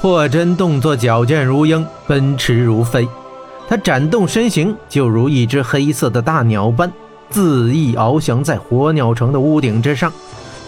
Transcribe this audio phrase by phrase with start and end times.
[0.00, 3.06] 霍真动作矫健如鹰，奔驰如飞。
[3.68, 6.90] 他展动身形，就如一只黑色的大鸟般，
[7.30, 10.10] 恣意翱翔在火鸟城的屋顶之上。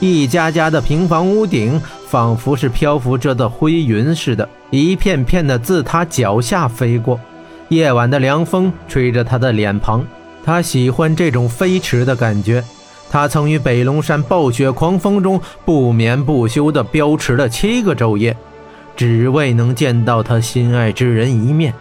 [0.00, 7.18] 一家家的平房屋顶，仿佛是漂浮着的灰云似的，一片片的自他脚下飞过。
[7.68, 10.04] 夜晚的凉风吹着他的脸庞，
[10.44, 12.62] 他喜欢这种飞驰的感觉。
[13.10, 18.36] 他曾于北龙山暴雪狂风中不眠不休地飙驰了七个昼夜。
[18.96, 21.72] 只为能见到他心爱之人一面。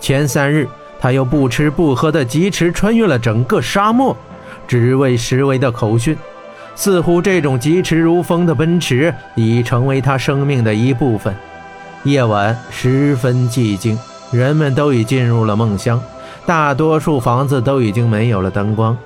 [0.00, 0.68] 前三日，
[1.00, 4.16] 他又不吃不喝的疾驰穿越了整个沙漠，
[4.66, 6.16] 只为石维的口讯。
[6.74, 11.34] 似乎这种疾驰如风的奔驰已成为他生命的一部分。
[12.04, 13.98] 夜晚十分寂静，
[14.30, 16.00] 人们都已进入了梦乡，
[16.46, 18.96] 大多数房子都已经没有了灯光，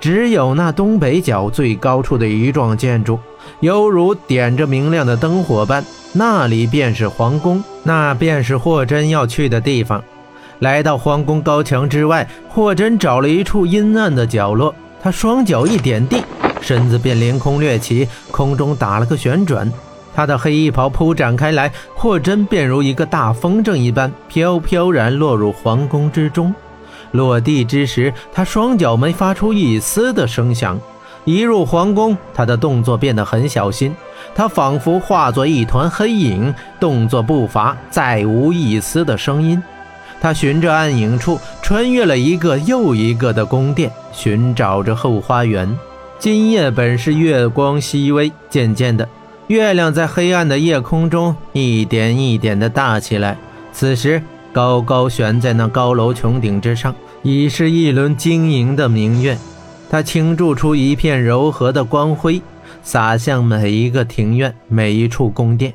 [0.00, 3.18] 只有那东北角最高处的一幢建筑，
[3.60, 5.84] 犹如点着明亮的灯火般。
[6.12, 10.02] 那里便是皇宫，那便是霍真要去的地方。
[10.58, 16.22] 来到皇宫高墙之外，霍真找了一处阴暗的角落，他双脚一点地，
[16.60, 19.72] 身子便凌空掠起，空中打了个旋转，
[20.12, 26.52] 他的黑衣袍铺展开来，霍真便如一个大风筝一般飘飘然落入皇宫之中。
[27.12, 30.78] 落地之时，他双脚没发出一丝的声响。
[31.24, 33.94] 一入皇宫，他的动作变得很小心。
[34.34, 39.62] 他仿佛化作一团黑影，动作步伐再无一丝的声音。
[40.20, 45.78] 他循着暗影处，穿越了一个又一个的宫殿，寻找着后花园。
[46.18, 49.08] 今夜本是月光熹微，渐渐的，
[49.46, 53.36] 月亮在黑暗的夜空中一点一点的大起来。
[53.72, 59.38] 此时，高高悬在那高楼穹顶之上，已是一轮晶莹的明月。
[59.90, 62.40] 它倾注出一片柔和的光辉。
[62.82, 65.74] 洒向每一个庭院，每一处宫殿。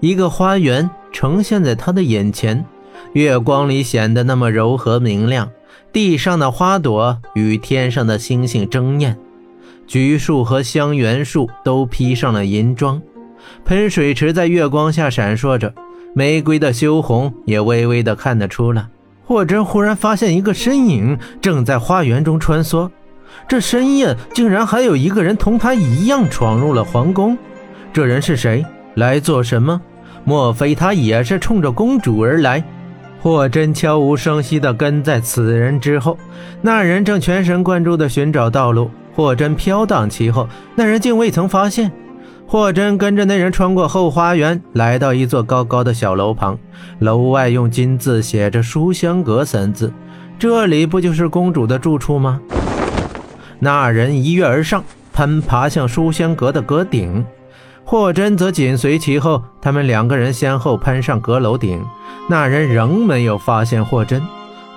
[0.00, 2.64] 一个花园呈现在他的眼前，
[3.12, 5.48] 月光里显得那么柔和明亮。
[5.92, 9.16] 地上的花朵与天上的星星争艳，
[9.86, 13.00] 橘树和香橼树都披上了银装，
[13.64, 15.72] 喷水池在月光下闪烁着，
[16.14, 18.88] 玫瑰的羞红也微微的看得出来。
[19.30, 22.90] 霍真忽然发现一个身影正在花园中穿梭。
[23.46, 27.38] 这深夜竟然还有一个人同他一样闯入了皇宫，
[27.92, 28.66] 这人是谁？
[28.94, 29.80] 来做什么？
[30.24, 32.64] 莫非他也是冲着公主而来？
[33.20, 36.18] 霍真悄无声息地跟在此人之后，
[36.60, 38.90] 那人正全神贯注地寻找道路。
[39.14, 41.92] 霍真飘荡其后，那人竟未曾发现。
[42.50, 46.58] 霍真跟着那人穿过后花园，来到一座高高的小楼旁，
[46.98, 49.92] 楼外用金字写着“书香阁”三字。
[50.36, 52.40] 这里不就是公主的住处吗？
[53.60, 57.24] 那人一跃而上，攀爬向书香阁的阁顶，
[57.84, 59.40] 霍真则紧随其后。
[59.62, 61.80] 他们两个人先后攀上阁楼顶，
[62.28, 64.20] 那人仍没有发现霍真。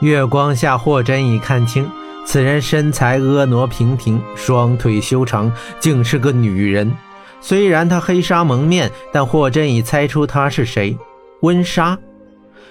[0.00, 1.90] 月光下，霍真已看清，
[2.26, 5.50] 此人身材婀娜平平，双腿修长，
[5.80, 6.92] 竟是个女人。
[7.42, 10.96] 虽然她黑纱蒙面，但霍真已猜出她是谁——
[11.42, 11.98] 温莎。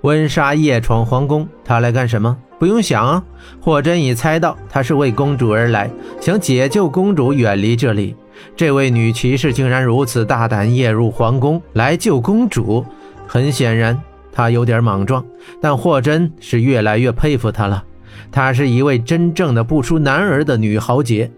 [0.00, 2.36] 温莎夜闯皇宫，她来干什么？
[2.58, 3.22] 不用想啊，
[3.60, 8.16] 霍真已猜到她是为公主而来，想解救公主远离这里。
[8.56, 12.84] 这位女骑士竟然如此大胆，夜入皇宫来救公主。
[13.26, 14.00] 很显然，
[14.32, 15.24] 她有点莽撞，
[15.60, 17.84] 但霍真是越来越佩服她了。
[18.32, 21.30] 她是一位真正的不输男儿的女豪杰。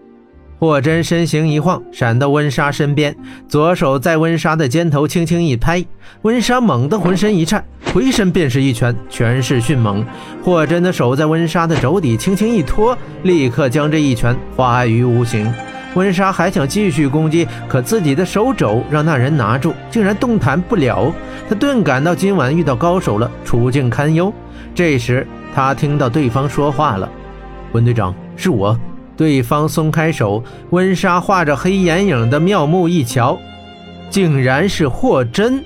[0.59, 3.15] 霍真身形一晃，闪到温莎身边，
[3.47, 5.85] 左手在温莎的肩头轻轻一拍，
[6.23, 7.63] 温莎猛地浑身一颤，
[7.93, 10.03] 回身便是一拳，拳势迅猛。
[10.43, 15.47] 霍真的手在温莎的肘底轻轻一托，立刻将这一拳化于无形。
[15.93, 21.13] 温莎还想继续攻击，可自己的手肘让那人拿住，竟然动弹不了。
[21.47, 24.33] 他顿感到今晚遇到高手了，处境堪忧。
[24.73, 27.07] 这时他听到对方说话了
[27.73, 28.77] ：“温队长，是我。”
[29.17, 33.37] 对方松开手，温莎画着黑眼影的妙目一瞧，
[34.09, 35.63] 竟然是霍真。